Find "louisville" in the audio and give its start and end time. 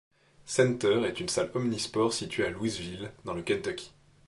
2.49-3.11